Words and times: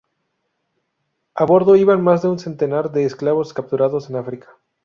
A 1.35 1.45
bordo 1.45 1.75
iban 1.75 2.01
más 2.03 2.23
de 2.23 2.29
un 2.29 2.39
centenar 2.39 2.89
de 2.91 3.05
esclavos 3.05 3.53
capturados 3.53 4.09
en 4.09 4.15
África. 4.15 4.47